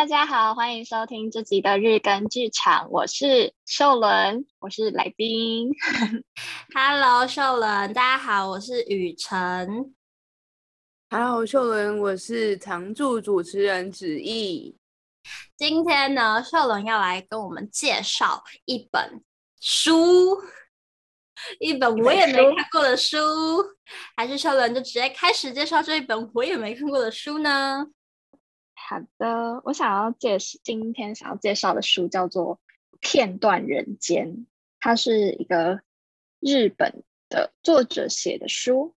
[0.00, 5.70] 大家好，欢迎收听这集的日更剧场，我是秀伦，我是来宾。
[6.74, 9.94] Hello，秀伦，大家好，我是雨辰。
[11.10, 14.74] Hello，秀伦，我是常驻主持人子毅。
[15.58, 19.22] 今天呢，秀伦要来跟我们介绍一本
[19.60, 20.40] 书，
[21.58, 23.18] 一本我也没看过的书，
[24.16, 27.84] 还是秀伦就直接开始介绍这一本我也没看过的书呢？
[28.90, 32.56] 好的，我想要介绍今天想要介绍的书叫做
[32.98, 34.32] 《片段人间》，
[34.80, 35.80] 它是一个
[36.40, 38.96] 日本的作者写的书。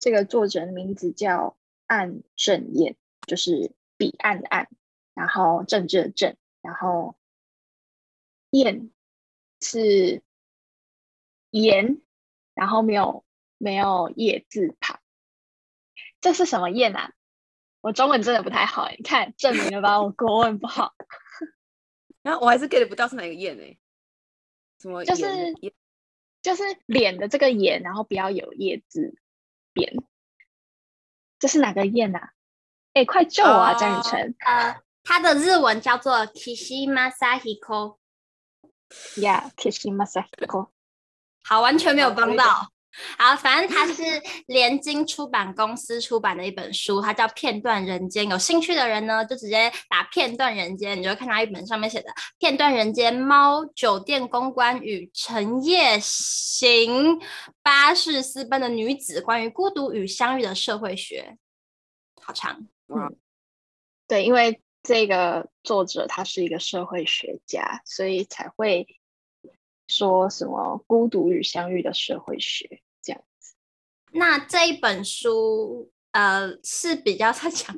[0.00, 4.66] 这个作者的名字叫岸正彦，就是彼岸的岸，
[5.14, 7.14] 然后政治的政，然后
[8.50, 8.90] 彦
[9.60, 10.20] 是
[11.50, 12.02] 言，
[12.54, 13.24] 然后没有
[13.56, 14.98] 没有叶字旁。
[16.20, 17.12] 这是什么彦啊？
[17.82, 20.00] 我中文真的不太好，你看证明了吧？
[20.00, 20.94] 我国文不好。
[22.22, 23.76] 然 后我还是 get 不到是哪个燕哎？
[24.78, 25.04] 什么？
[25.04, 25.24] 就是
[26.40, 29.14] 就是脸的这个眼，然后不要有叶字
[29.72, 29.94] 边。
[31.38, 32.32] 这是哪个燕啊？
[32.94, 34.34] 哎，快救我啊，张雨辰！
[34.38, 37.98] 呃，它的日文叫做 Kishima-Sahiko。
[39.16, 40.70] Yeah，Kishima-Sahiko。
[41.42, 42.70] 好，完全没有帮到。
[43.18, 44.02] 好，反正它是
[44.46, 48.26] 联经出版公司出版的一本书，它叫《片段人间》。
[48.30, 57.18] 有兴趣的人呢，就直接打“片段人间”，你就会看到一本上面写的《片段人间：猫酒店公关与成夜行
[57.62, 61.36] 巴士私奔的女子关于孤独与相遇的社会学》。
[62.22, 63.16] 好长，嗯，
[64.06, 68.86] 对，因为这个作者他是一个社会学家，所以才会。
[69.92, 73.54] 说什么孤独与相遇的社会学这样子？
[74.12, 77.76] 那这一本书，呃，是比较 在讲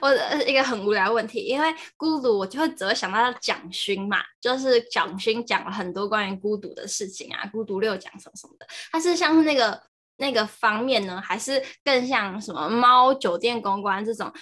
[0.00, 8.66] 我的一个很无聊的问题，因为孤独，我就会只会想到蒋勋嘛，就是蒋勋讲了很多关于孤独的事情啊，孤独六讲什么什么的。
[8.92, 9.82] 它是像是那个
[10.16, 14.32] 那个方面呢，还是更像什么猫酒店公关这种，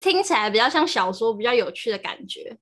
[0.00, 2.58] 听起来比较像小说，比较有趣的感觉？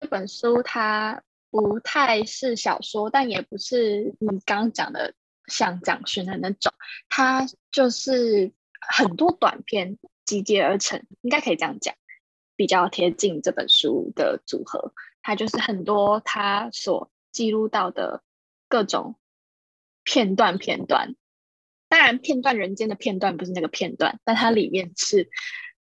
[0.00, 1.22] 这本书它。
[1.56, 5.14] 不太是小说，但也不是你刚刚讲的
[5.46, 6.70] 像蒋勋的那种，
[7.08, 9.96] 它就是很多短篇
[10.26, 11.94] 集结而成，应该可以这样讲，
[12.56, 14.92] 比较贴近这本书的组合。
[15.22, 18.22] 它就是很多他所记录到的
[18.68, 19.16] 各种
[20.04, 21.14] 片段片段，
[21.88, 25.30] 当然片段人间的片段不是那个片段，但它里面是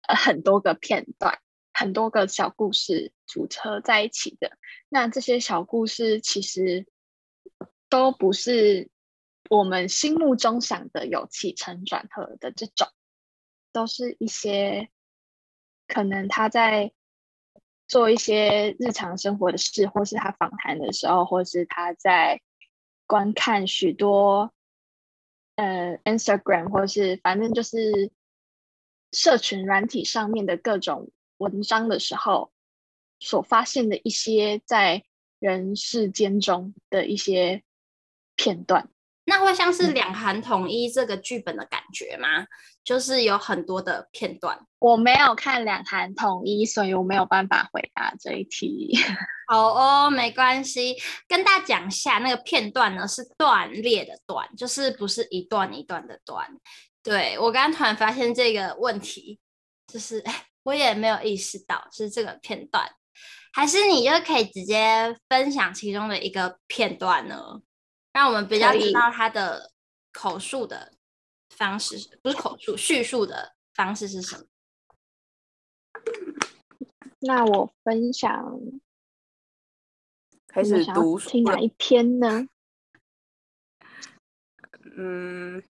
[0.06, 1.38] 呃很多个片段。
[1.76, 4.56] 很多个小故事组合在一起的，
[4.88, 6.86] 那这些小故事其实
[7.88, 8.88] 都不是
[9.50, 12.86] 我们心目中想的有起承转合的这种，
[13.72, 14.88] 都是一些
[15.88, 16.92] 可能他在
[17.88, 22.40] 做一些日常生活的事，或是他访谈的时候，或是他在
[23.06, 24.54] 观看许多
[25.56, 28.12] 呃 Instagram，或是反正就是
[29.10, 31.10] 社群软体上面的各种。
[31.44, 32.50] 文章的时候
[33.20, 35.04] 所发现的一些在
[35.38, 37.62] 人世间中的一些
[38.34, 38.88] 片段，
[39.24, 42.42] 那会像是两韩统一这个剧本的感觉吗？
[42.42, 42.48] 嗯、
[42.82, 44.66] 就是有很多的片段。
[44.78, 48.96] 我没有看两韩统一，所以我没有办法回答这一题。
[49.48, 50.96] 好哦，没关系，
[51.28, 56.48] 跟大家讲一下，那个片段呢是断裂的断，就是不是一段一段的断。
[57.02, 59.38] 对，我刚刚突然发现这个问题，
[59.86, 60.24] 就是。
[60.64, 62.90] 我也没有意识到是这个片段，
[63.52, 67.62] 还是你就可以直接分享其中的一个片段呢？
[68.12, 69.72] 让我们比较知道他的
[70.12, 70.94] 口述的
[71.50, 74.44] 方式，不是口述叙述的方式是什么？
[77.20, 78.60] 那我分享，
[80.46, 82.46] 开始读听哪一篇呢？
[84.96, 85.62] 嗯，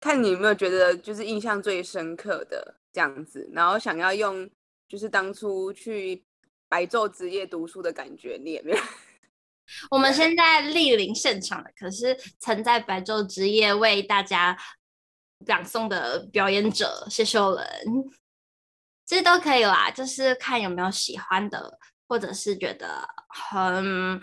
[0.00, 2.79] 看你有没有觉得就是印象最深刻的。
[2.92, 4.48] 这样子，然后想要用
[4.88, 6.24] 就是当初去
[6.68, 8.78] 白昼之夜读书的感觉，你也没有。
[9.90, 14.58] 我们现在莅临现场的，可是曾在白昼之夜为大家
[15.46, 17.64] 朗诵的表演者谢秀伦，
[19.06, 21.78] 这都可以啦，就是看有没有喜欢的，
[22.08, 24.20] 或者是觉得很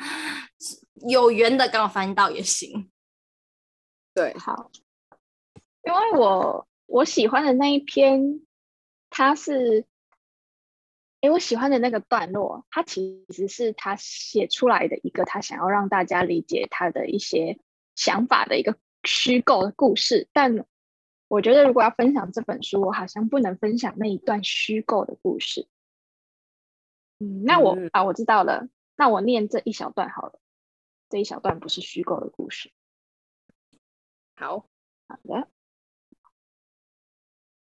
[1.08, 2.92] 有缘的，刚好翻到也行。
[4.14, 4.70] 对，好，
[5.84, 8.42] 因为我我喜欢的那一篇。
[9.18, 9.84] 他是，
[11.22, 17.60] 哎，我喜欢的那个段落，他其实是他写出来的一个他想要让大家理解他的一些
[17.96, 20.28] 想法的一个虚构的故事。
[20.34, 20.68] 但
[21.30, 25.68] 我觉得，如果要分享这本书，我好像不能分享那一段虚构的故事。
[27.18, 28.70] 嗯，那我、嗯、啊，我知道了。
[28.96, 30.40] 那我念这一小段好了。
[31.10, 32.70] 这一小段不是虚构的故事。
[34.36, 34.68] 好，
[35.08, 35.50] 好的。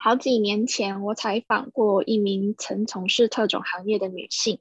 [0.06, 4.60] 好几年前，我采访过一名曾从事特种行业的女性。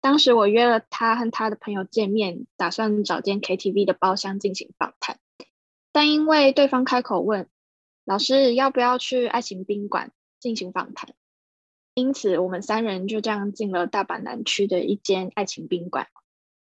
[0.00, 5.18] 当时我约了她和她的朋友见面，打算找间 KTV 的包厢进行访谈。
[5.90, 7.48] 但因为对方开口问
[8.04, 11.16] 老师要不要去爱情宾馆进行访谈，
[11.94, 16.06] 因此我们三人就这样进了大阪南区的一间爱情宾馆。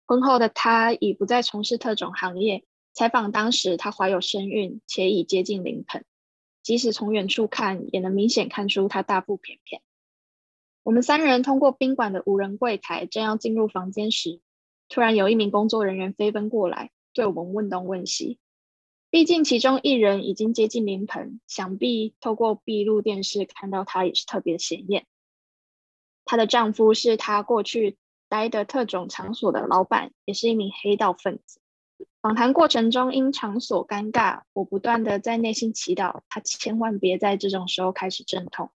[0.07, 2.65] 婚后的她已不再从事特种行业。
[2.95, 6.07] 采访当时，她怀有身孕，且已接近临盆。
[6.69, 9.81] 即使从远处看，也能明显看出她大腹便便。
[10.82, 14.43] 我们三人通过宾馆的无人柜台，正要进入房间时，
[14.91, 18.38] 突然有一名工作人员飞奔过来，对我们问东问西。
[19.09, 25.06] 毕竟其中一人已经接近临盆，想必透过闭路电视看到她也是特别显眼。
[26.26, 27.97] 她的丈夫是她过去
[28.29, 31.62] 待的特种场所的老板，也是一名黑道分子。
[32.21, 38.71] 访谈过程中，因场所尴尬，我不断地在内心祈祷，她千万别在这种时候开始阵痛。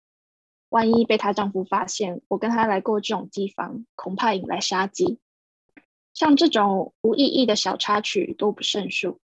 [0.69, 5.19] 万一被她丈夫发现，我跟她来过这种地方，恐怕引来杀机。
[6.12, 9.20] 像这种无意义的小插曲多不胜数。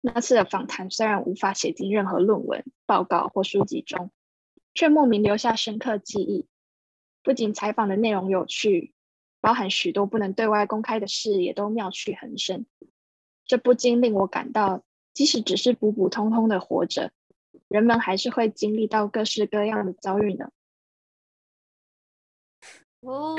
[0.00, 4.10] 那次的访谈虽然无法写进任何论文、报告或书籍中，
[4.74, 6.46] 却莫名留下深刻记忆。
[7.22, 8.94] 不仅采访的内容有趣，
[9.40, 12.64] 包含许多不能对外公开的事，也都妙趣横生。
[13.50, 17.10] 这不禁令我感到，即使只是普普通通的活着，
[17.66, 20.52] 人们还是会经历到各式各样的遭遇呢。
[23.00, 23.36] 哦，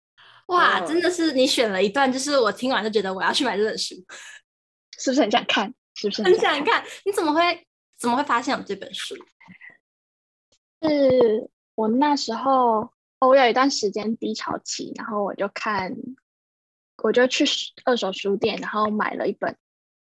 [0.48, 3.94] 哇，真的是你选了一段，就是我听完就觉得我要去买这本书，
[4.96, 5.74] 是不是很想看？
[5.92, 6.82] 是不是很想看？
[7.04, 7.66] 你怎么会
[7.98, 9.14] 怎么会发现有这本书？
[10.80, 15.94] 是我那时候，哦，我有一段时间低潮期，然后我就看。
[17.02, 17.44] 我就去
[17.84, 19.56] 二手书店，然后买了一本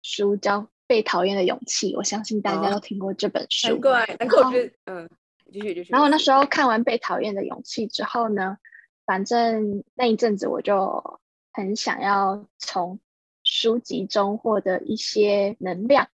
[0.02, 1.94] 书，叫《被讨厌的勇气》。
[1.98, 3.70] 我相信大家都听过这本书。
[3.70, 5.10] 难怪，难怪我觉得，嗯，
[5.52, 5.92] 继续继续。
[5.92, 8.58] 然后那时候看完《被讨厌的勇气》之后呢，
[9.06, 11.20] 反正那一阵子我就
[11.52, 13.00] 很想要从
[13.44, 16.10] 书籍中获得一些能量。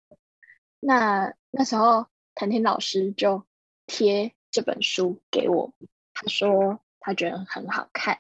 [0.80, 3.44] 那那时候藤田老师就
[3.86, 5.74] 贴这本书给我，
[6.14, 8.20] 他说他觉得很好看，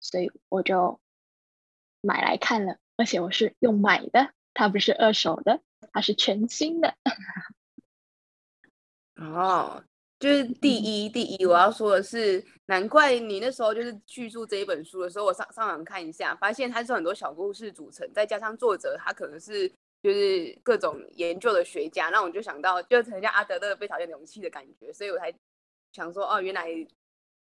[0.00, 1.00] 所以我就。
[2.00, 5.60] 买来看了，而且我是用买的，它不是二手的，
[5.92, 6.94] 它是全新的。
[9.16, 9.82] 哦，
[10.20, 19.68] 就是第一，第一，我要说的是，难怪你那时候就是叙述这一本书的时候，我上上网看一下，发现它是很多小故事组成，再加上作者他可能是
[20.00, 25.34] 就是各种研究的学家，那我就想到就很像阿德勒被讨厌的勇气的感觉，所以我才
[25.92, 26.68] 想说，哦，原来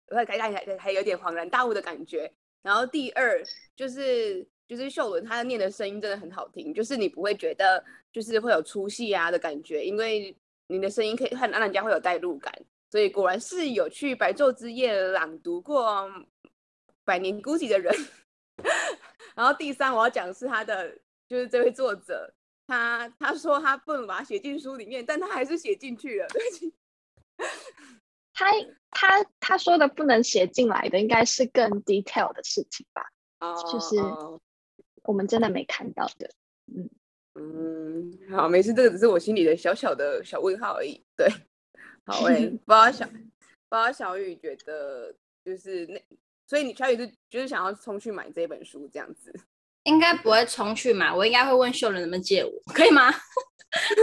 [0.07, 2.31] 我才看起来还有点恍然大悟的感觉。
[2.65, 3.39] 然后第二
[3.75, 10.35] 就是就是秀伦他念的声音真的很好听，就是你不会觉得就是会有出戏啊的感觉，因为
[10.65, 12.51] 你的声音可以让人家会有代入感，
[12.89, 16.09] 所以果然是有去白昼之夜朗读过
[17.03, 17.95] 《百年孤寂》的人。
[19.35, 20.97] 然后第三我要讲的是他的
[21.27, 22.33] 就是这位作者，
[22.65, 26.73] 他他说他不能把它写进书里面，但他还是写进去了，对不起。
[28.33, 28.51] 他
[28.97, 33.03] 他他说的不能写进来的，应该是更 detail 的事情吧
[33.39, 33.97] ？Oh, 就是
[35.03, 36.31] 我们真的没看到的。
[36.73, 36.89] 嗯
[37.37, 41.03] 嗯，好，没事，这个只是我心里的小小的小问号而已。
[41.17, 41.27] 对，
[42.05, 43.21] 好诶、欸， 不知道小不知
[43.69, 46.01] 道小雨觉得就是那，
[46.47, 49.37] 所以你小雨是就是想要冲去买这本书这样子？
[49.83, 53.11] 应该不会冲去买，我应该会问秀伦能不能借我，可以吗？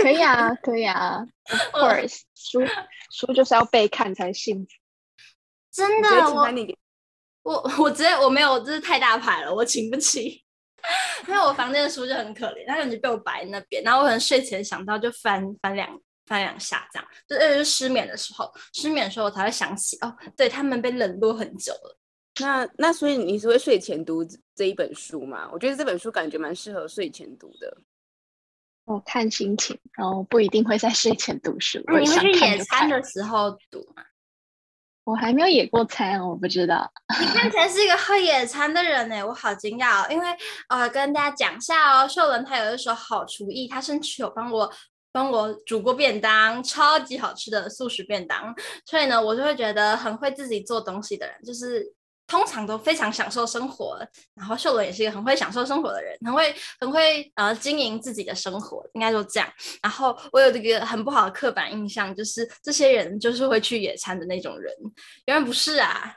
[0.02, 2.60] 可以啊，可以啊， Of course，书
[3.10, 4.70] 书就是要被看才幸福。
[5.72, 6.08] 真的，
[7.42, 10.44] 我我我直接我没有，这是太大牌了，我请不起。
[11.28, 15.88] 因为我房间的书就很可怜，它就被我摆那边，然后我可能睡前想到就翻翻两
[16.26, 21.98] 翻两下，这样就呃就失眠的时候，失眠的时候我才会想起哦，对他们被冷落很久了。
[22.40, 24.26] 那那所以你是会睡前读
[24.56, 25.48] 这一本书吗？
[25.52, 27.78] 我觉得这本书感觉蛮适合睡前读的。
[28.84, 31.78] 我看心情，然后不一定会在睡前读书。
[31.88, 34.02] 你会去野餐的时候读吗？
[35.04, 36.90] 我还没有野过餐，我不知道。
[37.20, 40.06] 你看起来是一个会野餐的人呢，我好惊讶哦。
[40.10, 40.26] 因为
[40.68, 44.72] 呃，跟大家讲一下哦，秀伦他有一手好厨艺，他甚至有帮我
[45.10, 48.54] 帮我煮过便当，超级好吃的素食便当。
[48.86, 51.94] 所以呢，我就会觉得很会自己做东西的人，就是。
[52.32, 53.98] 通常都非常享受生活，
[54.32, 59.46] 然后秀伦也是一个很会享受生活的人，很会很会呃经营自己的生活，应该就这样。
[59.82, 64.74] 然后我有这个很不好的刻板印象，就是这些人就是会去野餐的那种人，
[65.26, 66.14] 原来不是啊。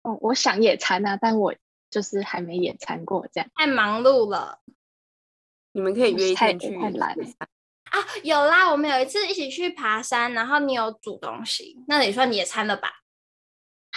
[0.00, 1.54] 哦，我想野餐啊，但我
[1.90, 4.60] 就是还没野餐过，这样太忙碌了。
[5.72, 6.74] 你们可以约一天去。
[6.80, 7.14] 太懒
[7.90, 12.88] 啊，有啦，我们有一次一起去爬山，然后你有煮东西，那也算野餐了吧？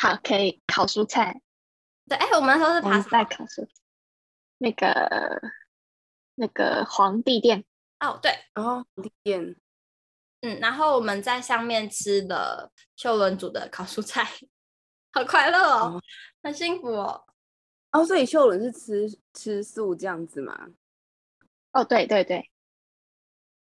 [0.02, 1.42] 好，可以烤蔬菜。
[2.08, 3.72] 对，哎，我们那时候是爬山烤蔬菜。
[4.60, 5.42] 那个
[6.36, 7.66] 那个皇帝殿。
[8.00, 9.58] 哦，对，然后皇帝殿。
[10.40, 14.26] 嗯，然后我们在上面吃的秀伦煮的烤蔬菜，
[15.12, 16.02] 好快乐哦，哦
[16.42, 17.26] 很幸福哦。
[17.92, 20.70] 哦，所以秀伦是吃吃素这样子吗？
[21.74, 22.50] 哦，对对对。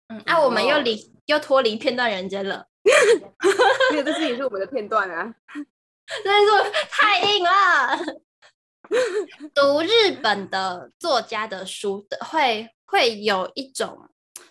[0.09, 2.67] 嗯，啊，我们又离、哦、又脱离片段人间了，
[3.93, 5.33] 因为这是也是我们的片段啊。
[6.25, 7.99] 真是太硬了。
[9.53, 14.09] 读日本的作家的书的，会会有一种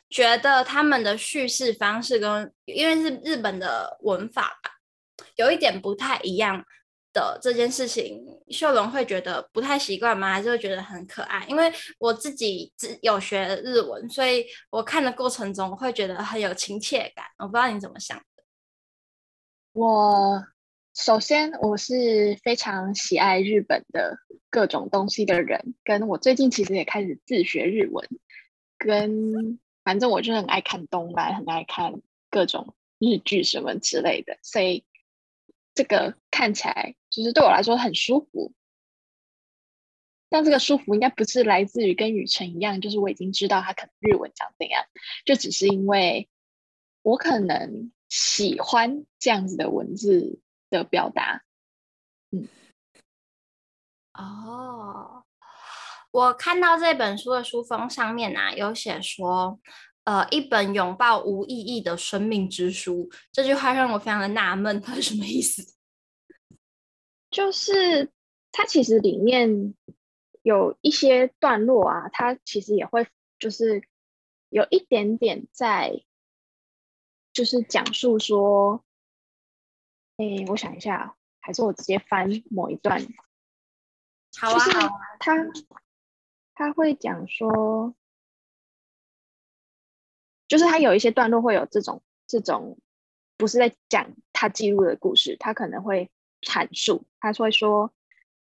[0.10, 4.72] 觉得他们的叙事方式跟因为是日本的文法吧，
[5.38, 6.66] 有一点不太一样
[7.14, 10.34] 的这件事情，秀伦会觉得不太习惯吗？
[10.34, 11.46] 还是会觉得很可爱？
[11.48, 17.26] 因为我自己只有学日文，所以我看的过程中会觉得很有亲切感。
[17.38, 18.24] 我不知道你怎么想的。
[19.72, 20.46] 我
[20.96, 24.18] 首先我是非常喜爱日本的
[24.50, 28.08] 各种东西的人，跟我最近其实也开始自学日文，
[28.78, 34.84] 跟反正我就很爱看动漫，很爱看各种日剧什么之类的，所以。
[35.78, 38.54] 这个看起来就是对我来说很舒服，
[40.30, 44.86] 但这个舒服应该不是来自于跟雨辰一样，就是我已经知道他可能日文长怎样，
[45.26, 46.30] 就只是因为
[47.02, 51.44] 我可能喜欢这样子的文字的表达。
[52.32, 52.48] 嗯，
[54.14, 55.24] 哦，
[56.12, 59.60] 我看到这本书的书封上面啊，有写说。
[60.06, 65.74] 呃，一本拥抱无意义的生命之书，这句话让我非常的纳闷， 它是什么意思？
[67.32, 68.12] 就是
[68.52, 69.74] 它其实里面
[70.44, 73.08] 有一些段落啊，它其实也会
[73.40, 73.82] 就是
[74.50, 76.04] 有一点点在，
[77.34, 78.85] 就是讲述说，
[80.18, 83.02] 哎，我想一下，还是我直接翻某一段？
[84.40, 85.36] 好啊，好啊，他
[86.54, 87.96] 他会讲说。
[90.48, 92.78] 就是他有一些段落会有这种这种，
[93.36, 97.92] 不是在讲他记录的故事，他可能会阐述，他会说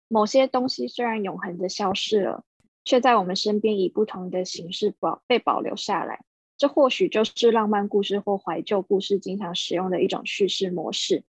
[0.08, 2.44] 某些东西虽然永恒的消失了，
[2.84, 6.24] 却在我们身边以不同的形式保被保留下来。
[6.56, 11.22] 这或许就是浪漫故事或怀旧故事经常使用的一种叙事模式。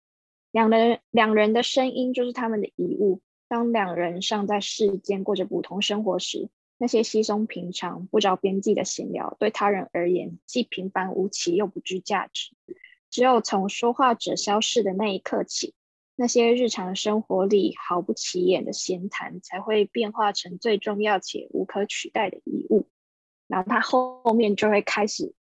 [0.52, 3.21] 两人两人的声音就是他们的遗物。
[3.49, 6.49] 当两人尚在世间过着普通生活时。
[6.78, 12.56] 那些稀松平常、不着边际的闲聊，对他人而言既平凡无奇又不具价值。
[13.09, 15.75] 只有从说话者消逝的那一刻起，
[16.16, 22.88] 那些日常生活里毫不起眼的闲谈，才会变化成最重要且无可取代的遗物。
[23.47, 25.35] 然后他后面就会开始，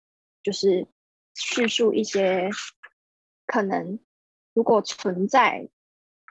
[0.42, 0.88] 就是
[1.36, 2.50] 叙述一些
[3.46, 4.00] 可能
[4.58, 5.68] 如果存在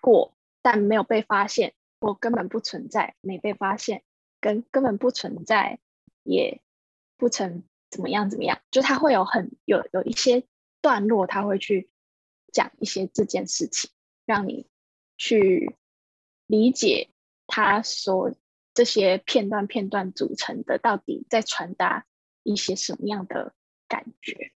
[0.02, 4.04] 过，但没有被发现，或根本不存在，没被发现。
[4.42, 5.80] 跟根本不存在，
[6.24, 6.62] 也
[7.16, 10.44] 不曾怎么样怎么样，就他会有很有有一些
[10.82, 11.90] 段落，他会去
[12.52, 13.92] 讲一些这件事情，
[14.26, 14.68] 让你
[15.16, 15.78] 去
[16.48, 17.10] 理解
[17.48, 18.36] 他所
[18.74, 22.06] 这些片段片段组成的到底在传达
[22.44, 23.56] 一些什么样的
[23.88, 24.52] 感觉，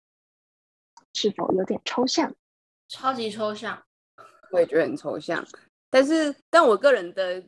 [1.13, 2.35] 是否有点抽象？
[2.89, 3.81] 超级抽象，
[4.51, 5.47] 我也觉得很抽象，
[5.91, 7.43] 但是但我个人的。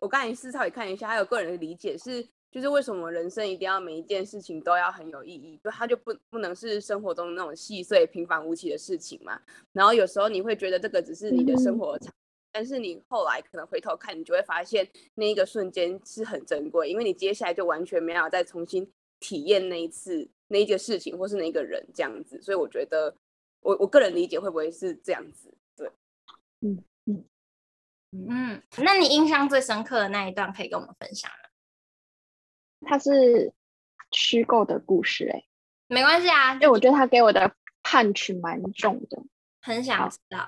[0.00, 2.20] 我刚才思考也看一下，还有个人的理解是，
[2.50, 9.40] 就是为什么人生一定要每一件事情都要很有意义，就它就不不能是生活中那种细碎平凡无奇的事情嘛？
[9.72, 11.96] 然后有时候你会觉得这个只是你的生活，
[12.50, 14.84] 但是你后来可能回头看，你就会发现
[15.14, 22.42] 那一个瞬间是很珍贵，因为你接下来就完全没有再重新体验那一次那一件事情或是那一个人这样子。
[22.42, 23.14] 所以我觉得，
[23.66, 25.52] 我我个人理解会不会是这样子？
[25.74, 25.90] 对，
[26.60, 27.24] 嗯嗯。
[28.12, 31.36] 嗯，那你印象最深刻的那一段可以跟我们分享吗？
[32.86, 33.52] 它是
[34.12, 35.44] 虚构的故事，欸，哎，
[35.88, 39.24] 没关系啊，因为我觉得他给我的 punch 蛮重的，
[39.60, 40.38] 很想知道。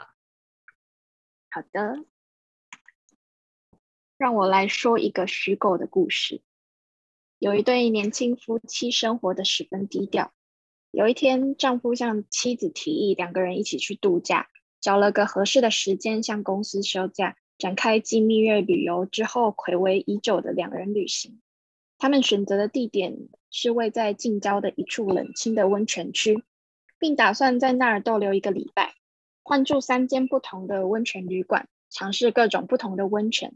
[1.51, 2.05] 好，好的，
[4.17, 6.41] 让我来说一个虚构的故事。
[7.39, 10.33] 有一对年轻夫妻生活的十分低调。
[10.91, 14.49] 有一天，丈夫向妻子提议两个人一起去度假，
[14.81, 17.37] 找了个合适的时间向公司休假。
[17.59, 21.41] 展开继蜜月旅游之后睽违已久的两人旅行，
[21.99, 26.45] 他们选择的地点是位在近郊的一处冷清的温泉区，
[27.01, 28.95] 并打算在那儿逗留一个礼拜，
[29.43, 33.53] 换住三间不同的温泉旅馆，尝试各种不同的温泉。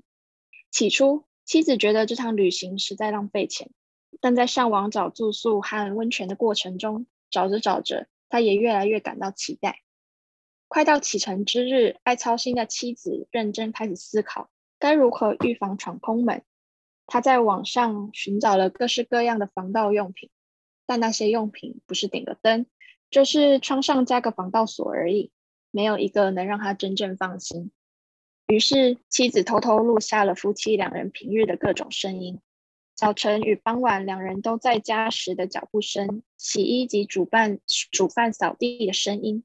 [0.72, 3.70] 起初，妻子觉得这趟旅行实在浪费钱，
[4.20, 9.80] 但在上网找住宿和温泉的过程中，找着找着，他也越来越感到期待。
[10.68, 14.48] 快到启程之日，爱操心的妻子认真开始思考
[14.78, 16.44] 该如何预防闯空门。
[17.06, 20.30] 他在网上寻找了各式各样的防盗用品，
[20.86, 22.66] 但那些用品不是点个灯，
[23.10, 25.30] 就是窗上加个防盗锁而已，
[25.70, 27.72] 没有一个能让他真正放心。
[28.46, 32.40] 于是，妻子偷偷录下了夫妻两人平日的各种声音：
[33.02, 37.58] 早晨与傍晚两人都在家时的脚步声，洗衣及煮饭、
[37.90, 39.42] 煮饭扫地的声音。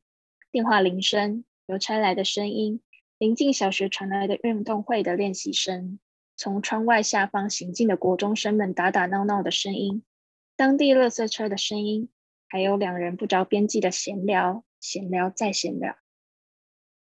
[0.52, 2.82] 电话铃声、邮差来的声音、
[3.18, 5.98] 临近小学传来的运动会的练习声、
[6.36, 10.04] 从窗外下方行进的国中生们打打闹闹的声音、
[10.56, 12.10] 当地垃圾车的声音，
[12.48, 15.98] 还有两人不着边际的闲聊、闲聊再闲聊。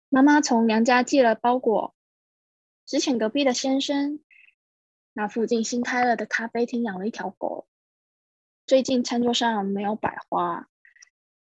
[0.08, 1.96] 妈妈从娘家寄了包裹，
[2.86, 4.20] 之前隔壁的先生，
[5.18, 7.66] 那附近新开了的咖啡厅养了一条狗，
[8.68, 10.68] 最近餐桌上没有摆花。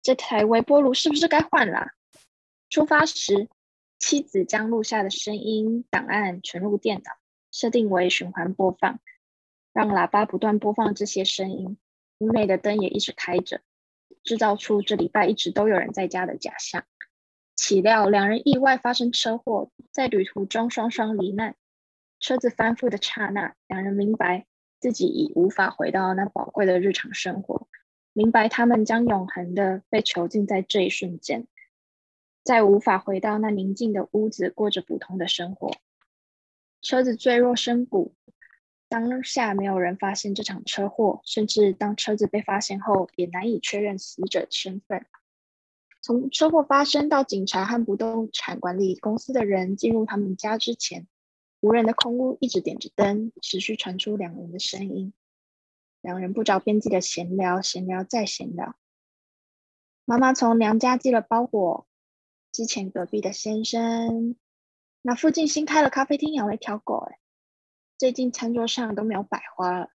[0.01, 1.91] 这台微波炉是不是该换了？
[2.71, 3.49] 出发时，
[3.99, 7.11] 妻子将录下的声音档案存入电脑，
[7.51, 8.99] 设定为循环播放，
[9.73, 11.77] 让喇叭不断播放这些声音。
[12.17, 13.61] 屋内的灯也一直开着，
[14.23, 16.83] 制造出这礼拜一直都有人在家的假象。
[17.55, 21.55] 岂料两人意外发生车祸，在旅途中双双罹难。
[22.21, 24.45] 车子翻覆的刹那，两人明白
[24.79, 27.67] 自己已无法回到那宝贵的日常生活。
[28.13, 31.47] 明白他们将永恒的被囚禁在这一瞬间，
[32.43, 35.71] 再无法回到那宁静的屋子过着普通的生活。
[36.81, 38.13] 车子坠落深谷，
[38.87, 45.05] 当下没有人发现这场车祸，甚至当车子被发现后，也难以确认死者的身份。
[46.01, 51.07] 从车祸发生到警察和不动产管理公司的人进入他们家之前，
[51.61, 55.13] 无人的空屋一直点着灯，持续传出两人的声音。
[56.01, 58.75] 两人不着边际的闲聊，闲聊再闲聊。
[60.03, 61.87] 妈妈从娘家寄了包裹，
[62.51, 64.35] 之前隔壁的先生，
[65.03, 66.95] 那附近新开了咖啡厅，养了一条狗。
[66.95, 67.19] 哎，
[67.99, 69.91] 最近餐桌上都没有摆花了，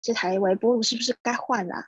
[0.00, 1.86] 这台微波炉是不是该换了？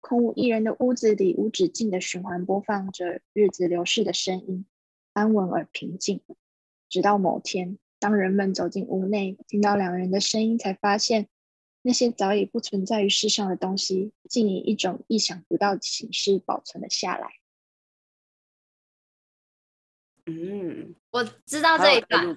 [0.00, 4.64] 空无一人的屋子里，无止境的循环播放着日子流逝的声音，
[5.12, 6.22] 安稳而平静。
[6.88, 11.28] 直到某天，当人们走进屋内，听到两人的声音，才发现。
[11.82, 17.28] 那些早已不存在于世上的东西，竟以一种意想不到的形式保存了下来。
[20.26, 22.34] 嗯，我知道这一段。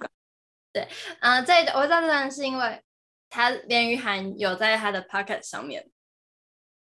[0.72, 0.88] 对，
[1.20, 2.82] 嗯、呃，这我知道这段是因为
[3.28, 5.90] 他连俞涵有在他的 Pocket 上面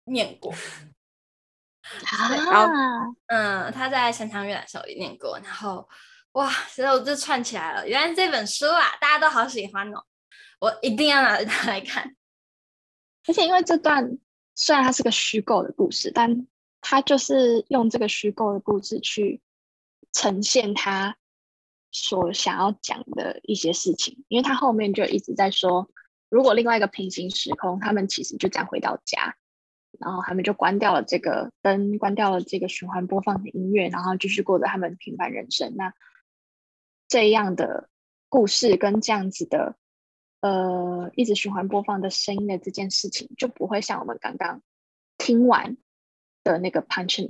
[0.04, 0.52] 念过。
[2.50, 5.88] 啊，嗯，他在山汤阅览的时候也念过，然后
[6.36, 7.88] 哇，所以我就串起来了。
[7.88, 10.04] 原来这本书啊，大家都好喜欢哦，
[10.60, 12.14] 我一定要拿 它来看。
[13.26, 14.18] 而且，因为这段
[14.54, 16.46] 虽然它是个虚构的故事，但
[16.82, 19.40] 它就是用这个虚构的故事去
[20.12, 21.16] 呈现他
[21.90, 24.22] 所想要讲的一些事情。
[24.28, 25.88] 因为他后面就一直在说，
[26.28, 29.36] 如果另外一个平行时空，他们其实就这样回到家，
[29.98, 35.74] 然后他们就关掉了这个灯，关掉了这个循环播放的音乐，然后继续过着他们平凡人生。
[35.76, 35.94] 那
[37.08, 37.88] 这样的
[38.28, 39.76] 故事跟这样子的。
[40.40, 44.62] 呃，一直循环播放的声音的这件事情，就不会像我们刚刚
[45.18, 45.76] 听完
[46.44, 47.28] 的那个 punch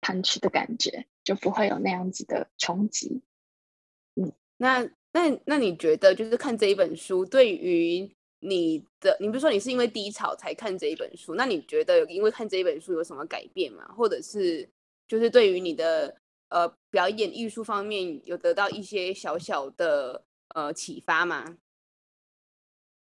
[0.00, 3.20] punch 的感觉，就不会有那样子的冲击。
[4.14, 13.84] 嗯，那那那你觉得，就是看这一本书，对于你的，你比如说你是因为低潮才看这一本书，那你觉得因为看这一本书有什么改变吗？
[13.88, 14.66] 或者是
[15.06, 16.16] 就是对于你的
[16.48, 21.58] 呃表演艺术方面有得到一些小小的呃启发吗？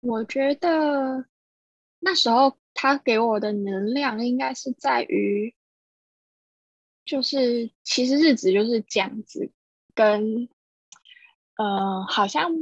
[0.01, 1.27] 我觉得
[1.99, 5.55] 那时候他给我的能量应该是在于，
[7.05, 9.51] 就是其实日子就是这样子，
[9.94, 10.49] 跟
[11.57, 12.53] 呃好像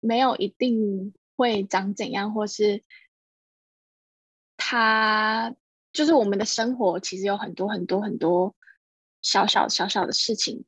[0.00, 2.82] 没有一定会长怎样，或是
[4.56, 5.54] 他
[5.92, 8.55] 就是我们的生活其实有很多很多很多
[9.26, 10.64] 小小小小的事情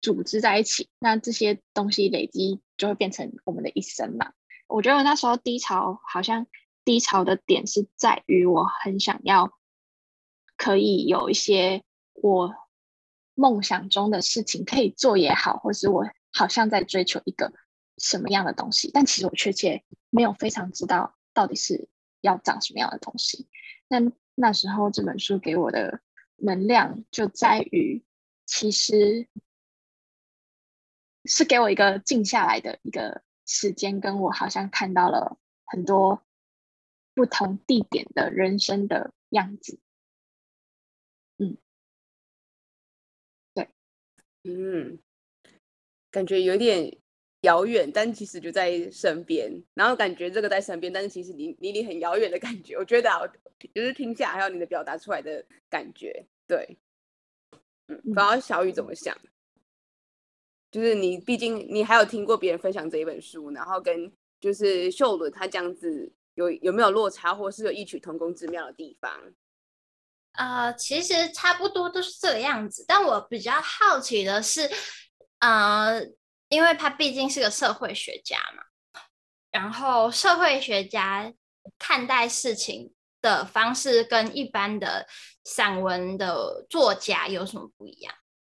[0.00, 4.32] 组织在一起，那这些东西累积就会变成我们的一生嘛。
[4.66, 6.48] 我觉得那时候低潮，好像
[6.84, 9.52] 低潮的点是在于我很想要
[10.56, 12.52] 可以有一些我
[13.36, 17.52] 梦想中的事情可以做也好，或是我好像在追求一个
[17.98, 21.88] 什么样的东西，但其实我确切没有非常知道到底是
[22.20, 23.46] 要长什么样的东西。
[23.86, 24.00] 那
[24.34, 26.00] 那时候这本书给我的
[26.36, 28.02] 能量就在于，
[28.46, 29.28] 其实
[31.24, 36.22] 是给我一个静下来的一个时间，跟我好像看到了很多
[37.14, 39.80] 不同地点的人生的样子。
[41.38, 41.56] 嗯，
[43.54, 43.70] 对，
[44.44, 44.98] 嗯，
[46.10, 46.98] 感觉有点
[47.44, 49.50] 遥远，但其实就在身边。
[49.74, 52.76] 然后感觉这个在身边，但是其实离离你很遥远的感觉。
[52.76, 53.20] 我觉得啊，
[53.72, 56.76] 就是听下还有你的表达出来的感觉，对，
[57.86, 59.16] 嗯，不知道小雨怎么想？
[60.70, 69.12] 就是你毕竟你还有听过别人分享这一本书，然后跟就是秀伦他这样子有有没有落差，或是有异曲同工之妙的地方？
[70.32, 74.68] 呃，其实差不多都是这个样子，但我比较好奇的是，
[75.38, 76.04] 呃，
[76.54, 78.62] 因为他毕竟是个社会学家嘛，
[79.50, 81.32] 然后社会学家
[81.78, 85.06] 看待事情的方式跟一般的
[85.42, 88.14] 散文的作家有什么不一样？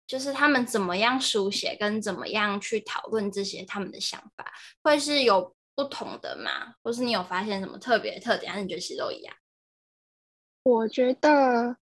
[0.05, 4.53] 就是他们怎么样书写，跟怎么样去讨论这些他们的想法，
[4.83, 6.75] 会是有不同的吗？
[6.83, 9.35] 或是你有发现什么特别的特点，还是你觉得其实都一样？
[10.63, 11.77] 我觉得，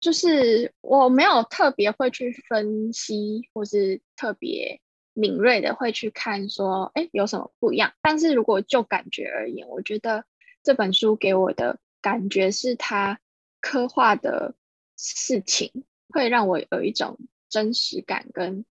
[0.00, 4.80] 就是我没有特别会去分析，或是特别
[5.12, 7.92] 敏锐的会去看说，哎，有什么不一样？
[8.00, 10.24] 但是如果就感觉而言，我觉得
[10.62, 13.20] 这本书给我的感觉是，它
[13.60, 14.54] 刻画的
[14.96, 18.64] 事情会让我有一种真实感，跟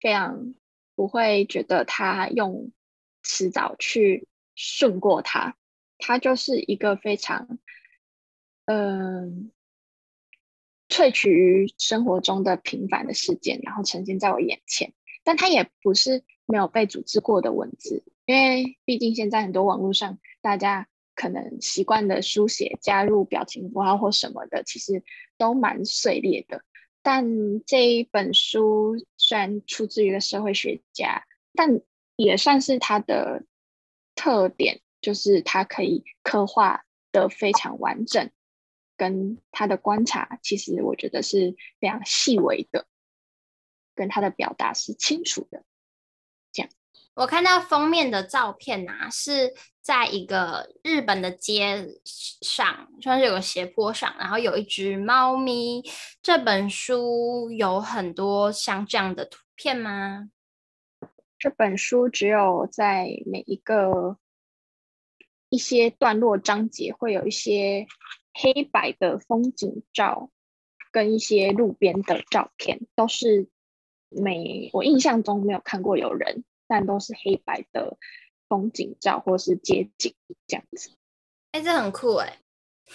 [0.00, 0.54] 非常
[0.94, 2.70] 不会觉得他用
[3.22, 5.56] 词藻去顺过它，
[5.98, 7.58] 它就是一个非常。
[8.66, 9.50] 嗯，
[10.90, 14.92] 萃取于生活中的平凡的事件，然后呈现在我眼前。
[15.22, 25.02] 但它也不是没有被组织过的文字，因为毕竟现在很多网络上，大家可能习惯的书写加入表情符号或什么的，其实
[25.38, 26.62] 都蛮碎裂的。
[27.02, 27.24] 但
[27.64, 31.24] 这一本书虽然出自于一个社会学家，
[31.54, 31.80] 但
[32.16, 33.44] 也算是它的
[34.14, 38.30] 特点，就是它可以刻画的非常完整。
[39.00, 42.86] 跟他的观察，其实我觉得是非常细微的，
[43.94, 45.64] 跟他的表达是清楚的。
[46.52, 46.70] 这样，
[47.14, 55.82] 我看到封面的照片啊，是在一个日本的街上，算是有个斜坡上，然后有一只猫咪。
[56.20, 60.28] 这本书有很多像这样的图片吗？
[61.38, 64.18] 这本书只有在每一个
[65.48, 67.86] 一些段落章节会有一些。
[68.40, 70.30] 黑白的风景照
[70.90, 73.48] 跟一些路边的照片，都是
[74.08, 77.98] 没我印象中没有看过有人，但都是黑白的
[78.48, 80.14] 风景照或是街景
[80.46, 80.90] 这样子。
[81.52, 82.38] 哎、这很酷哎、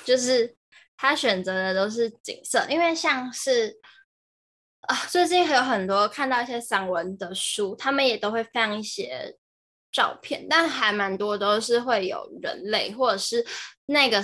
[0.03, 0.55] 就是
[0.97, 3.79] 他选择的都是景色，因为像是
[4.81, 9.37] 啊，最近还有很多看到一些散文的书，他们也都会放一些
[9.91, 13.45] 照片，但还蛮多都是会有人类或者是
[13.85, 14.23] 那个。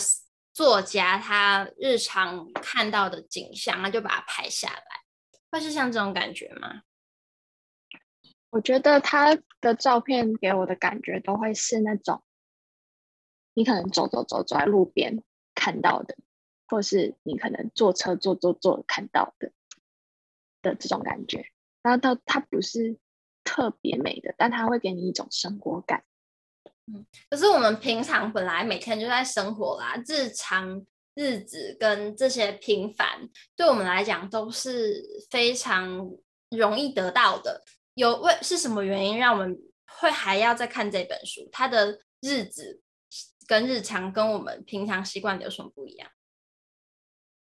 [0.54, 4.84] 作家他日常看到的景象，他就把它拍下来，
[5.50, 6.82] 会是像这种感觉吗？
[8.50, 12.22] 我觉得他的照片给我的感觉都会是那种，
[13.54, 15.24] 你可能走走走走在路边
[15.56, 16.18] 看到的，
[16.68, 19.54] 或是你可能坐车坐坐坐看到的
[20.62, 21.46] 的这种感觉。
[21.82, 23.00] 然后他他不是
[23.46, 26.04] 特别美的，但他会给你一种生活感。
[27.30, 36.10] 可是我们平常本来每天就在生活啦，日常日子跟这些平凡，对我们来讲都是非常
[36.50, 37.64] 容易得到的。
[37.96, 41.48] 有为是什么原因让我们会还要再看这本书？
[41.52, 42.82] 它的日子
[43.48, 46.10] 跟日常跟我们平常习惯有什么不一样？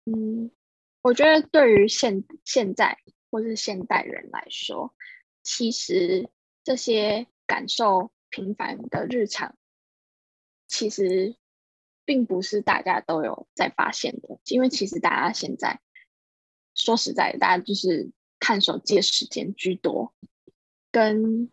[0.07, 0.51] 嗯，
[1.03, 2.99] 我觉得对于现现在
[3.31, 4.95] 或是现代人来说，
[5.43, 6.31] 其实
[6.65, 8.11] 这些感受。
[8.33, 9.55] 平凡的日常，
[10.67, 11.37] 其实
[12.07, 15.81] 并不是大家都有在发现的，因为其实大家现在
[16.75, 20.15] 说实在的，大家就是看手机的时间居多，
[20.91, 21.53] 跟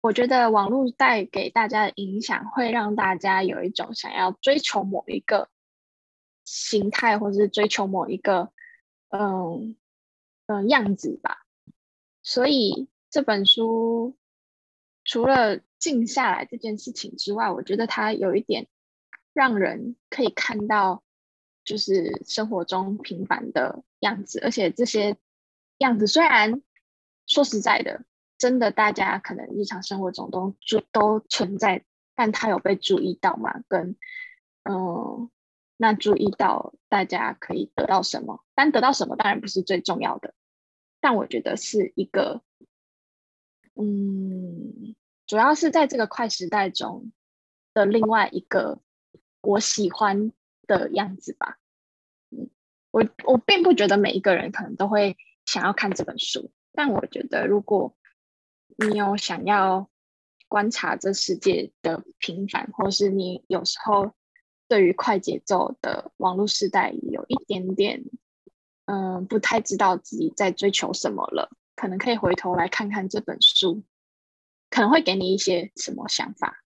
[0.00, 5.50] 我觉得网络带给大家的影响，会让大家有一种想要追求某一个
[6.44, 8.52] 形态，或者是追求某一个
[9.08, 9.76] 嗯
[10.46, 11.44] 嗯样子吧。
[12.22, 14.16] 所以这本书。
[15.06, 18.66] 除了静下来这件事情之外，我觉得它有一点
[19.32, 21.02] 让人可以看到，
[21.64, 25.16] 就是生活中平凡的样子，而且这些
[25.78, 26.62] 样子虽然
[27.26, 28.04] 说实在的，
[28.36, 33.62] 真的大家可能日常生活中都就都存在，但它有被注意到吗？
[33.68, 33.96] 跟
[34.64, 35.30] 嗯，
[35.76, 38.42] 那注意到大家可以得到什么？
[38.54, 40.34] 但得到什么当然不是最重要的，
[41.00, 42.42] 但我觉得是一个
[43.78, 44.94] 嗯，
[45.26, 47.12] 主要是在这个快时代中
[47.74, 48.80] 的另外一个
[49.42, 50.32] 我喜欢
[50.66, 51.58] 的样子吧。
[52.30, 52.48] 嗯，
[52.90, 57.94] 我我并不觉得每一个人可能都会想要看这本书，但我觉得如果
[58.78, 59.90] 你有想要
[60.48, 64.12] 观察这世界的平凡，或是你有时候
[64.68, 68.04] 对于快节奏的网络时代有一点点，
[68.86, 73.80] 嗯，不太知道自己在追求什么了，可能可以回头来看看这本书，
[74.70, 76.64] 可能会给你一些什么想法。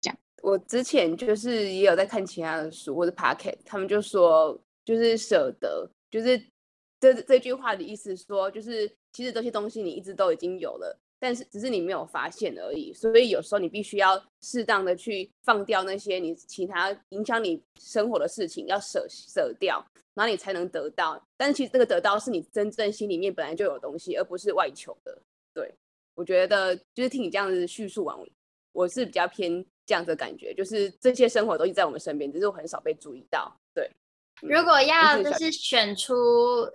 [0.00, 6.38] 这样，我之前就是也有在看其他的书或者 Pocket，他们就说就是舍得，就是
[7.00, 11.00] 这这句话的意思说，就是其实这些东西你一直都已经有了。
[11.22, 21.22] 但是只是你没有发现而已，所以有时候你必须要适当的去放掉那些你其他影响你生活的事情，要舍舍掉，然后你才能得到。
[21.36, 25.20] 但是其实这个得到是你真正心里面本来就有东西，而不是外求的。
[25.52, 25.70] 对，
[26.14, 28.18] 我觉得就是听你这样子叙述完，
[28.72, 33.54] 我是比较偏这样子的感觉，就是这些生活都一直在我们身边，只是我很少被注意到。
[33.74, 33.90] 对，
[34.40, 36.14] 如果要就是选出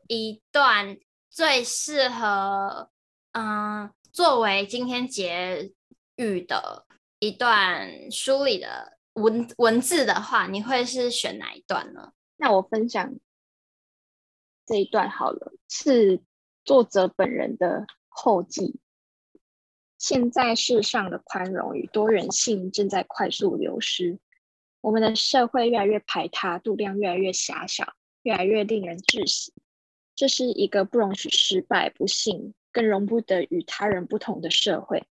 [0.07, 0.95] 一段
[1.31, 2.87] 最适合，
[3.31, 3.89] 嗯。
[4.15, 5.73] 作为今天结
[6.15, 6.85] 语的
[7.19, 12.13] 一段书里的文文字的话，你会是选哪一段呢？
[12.37, 13.13] 那我分享
[14.65, 16.21] 这一段好了，是
[16.63, 18.79] 作者本人的后记。
[19.97, 24.17] 现在世上的宽容与多元性正在快速流失，
[24.79, 29.51] 我们的社会越来越排他，度量越来越狭小，越来越令人窒息。
[30.15, 32.53] 这是一个不容许失败、不幸。
[32.75, 35.05] 更容不得与他人不同的社会，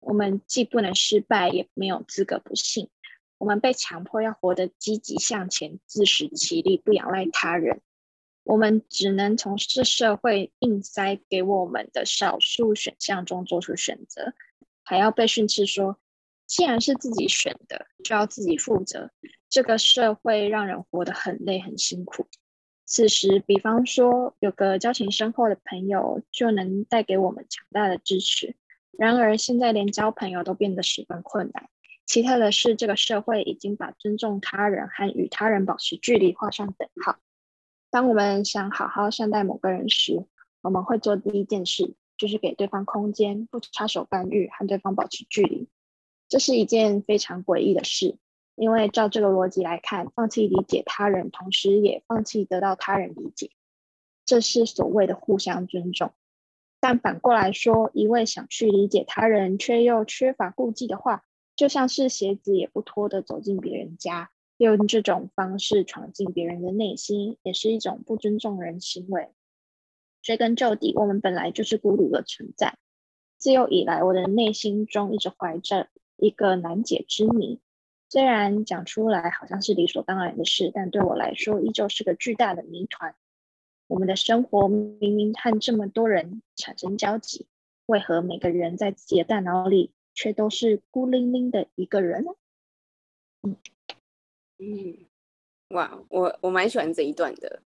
[0.00, 2.90] 我们既不能失败，也没有资格不幸。
[3.38, 7.82] 我们被强迫要活得积极向前，自食其力，不仰赖他人。
[8.42, 14.34] 我们只能从这社会硬塞给我们的少数选项中做出选择，
[14.82, 16.00] 还要被训斥说，
[16.48, 19.12] 既然是自己选的，就要自己负责。
[19.48, 22.26] 这个社会让人活得很累，很辛苦。
[22.86, 28.56] 此时，比方说有个交情深厚的朋友，就能带给我们强大的支持。
[28.92, 31.68] 然而，现在连交朋友都变得十分困难。
[32.06, 37.16] 奇特的是，这个社会已经把尊重他人和与他人保持距离画上等号。
[37.90, 40.26] 当我们想好好善待某个人时，
[40.60, 45.68] 我们会做第一件事，就是给对方空间，不插手干预，和对方保持距离。
[46.28, 48.16] 这是一件非常诡异的事。
[48.56, 53.50] 因为照这个逻辑来看，放弃理解他人，同时也放弃得到他人理解，
[54.24, 56.12] 这是所谓的互相尊重。
[56.80, 61.24] 但反过来说，一味想去理解他人，却又缺乏顾忌的话，
[61.56, 69.30] 就像是鞋子也不脱地走进别人家，用这种方式闯进别人的内心，也是一种不尊重人行为。
[70.22, 72.76] 追根究底，我们本来就是孤独的存在。
[73.36, 77.60] 自幼以来，我的内心中一直怀着一个难解之谜。
[78.14, 83.16] 虽然讲出来好像是理所当然的事，但对我来说依旧是个巨大的谜团。
[83.88, 87.48] 我们的生活明明和这么多人产生交集，
[87.86, 92.30] 为何每个人在自己的大脑里却都是孤零零的一个人呢？
[93.42, 93.56] 嗯
[94.58, 94.96] 嗯，
[95.70, 97.62] 哇，我我蛮喜欢这一段的。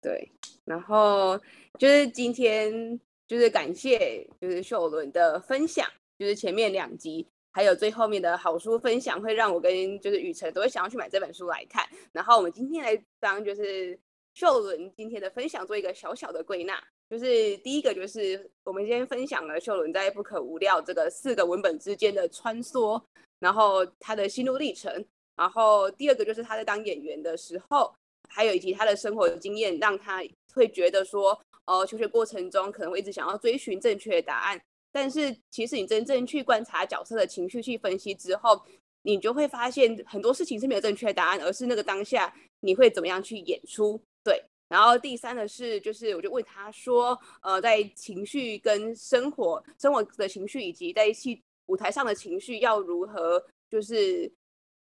[0.00, 0.30] 对，
[0.64, 1.40] 然后
[1.76, 7.26] 就是今天就是感谢就是秀伦的分享，就是前面两集。
[7.54, 11.88] 还有最后面的好书分享，会让我跟就是雨辰都会想要去买这本书来看。
[12.12, 13.96] 然后我们今天来当就是
[14.34, 23.00] 秀伦今天的分享做一个小小的归纳，就是第一个就是我们今天分享了秀伦在不可无料这个四个文本之间的穿梭，
[23.38, 25.04] 然后他的心路历程。
[25.36, 27.94] 然后第二个就是他在当演员的时候，
[28.28, 30.22] 还有以及他的生活经验，让他
[30.54, 34.60] 会觉得说，呃，求学过程中可能会一直想要追寻正确的答案。
[34.94, 38.64] 但是，其实你真正去观察角色的情绪去分析之后，
[39.02, 44.00] 你就会发现很多事情是没有正确答案，而是那个当下你会怎么样去演出。
[44.22, 54.32] 对，然后第三个是，就是我就问他说，呃，在情绪跟生活、生活的情绪以及在戏舞台上的情绪要如何，就是。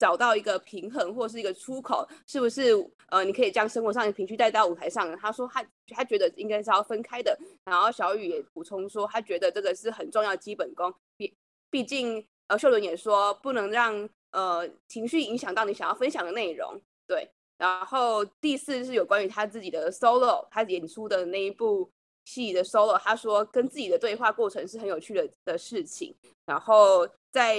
[0.02, 2.72] 找到一个平衡或是一个出口，是不是？
[3.06, 5.16] 呃，你可以将生活上的情绪带到舞台上。
[5.16, 7.38] 他说他他觉得应该是要分开的。
[7.64, 10.92] 然后小雨也补充说，他觉得这个是很重要的基本功。
[11.16, 11.32] 毕
[11.70, 16.80] 毕竟，呃，秀伦也说不能让呃情绪影响到你想要分享的内容。
[17.06, 17.30] 对。
[17.56, 21.88] 然后第四是有关于他自己的 solo，他演出的那一部
[22.24, 22.98] 戏的 solo。
[22.98, 26.12] 他说跟自己的对话过程是很有趣的的事情。
[26.44, 27.56] 然后在。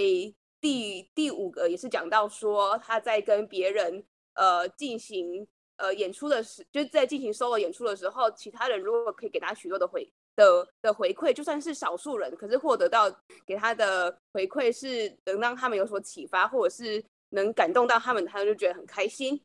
[0.63, 4.02] 第第五个也是讲到说，他在跟别人
[4.36, 5.45] 呃进行
[5.76, 13.13] 呃演出的时，就是在进行 solo 演出的时候，其他人如果可以给他许多的回的的回馈，就算是少数人，可是获得到
[13.45, 19.43] 给他的回馈是能让他们有所启发，或者是能感动到他们，他就觉得很开心。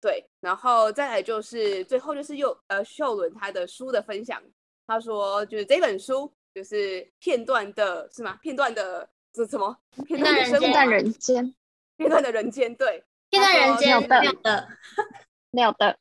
[0.00, 4.42] 对，然后再来就是最后就是又呃秀伦他的书的分享，
[4.86, 8.38] 他说就是这本书就是片段的是吗？
[8.40, 9.76] 片段的是什么？
[10.06, 11.54] 片段人生活，片段人间，
[11.96, 14.68] 片段的人间，对，片段人间没有的，
[15.50, 15.98] 没有的。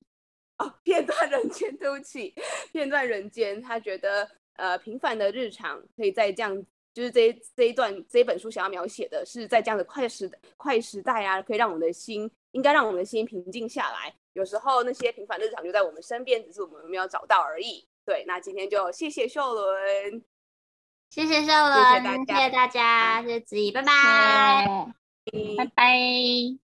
[0.58, 2.34] 哦，片段人间，对不起，
[2.72, 14.14] 片段人间，他觉得呃平凡的日常可以在这样，就是这一这一段这一本书想要描写的是在这样的快时快时代啊，可以让我们的心应该让我们的心平静下来。
[14.34, 17.88] 有时候那些平凡日常就在我们身边，只是我们没有找到而已。
[18.06, 20.24] 对，那今天就谢谢秀伦，
[21.14, 24.66] 谢谢秀伦，谢谢大家，谢谢大家，谢谢子怡，拜拜，
[25.58, 26.63] 拜拜。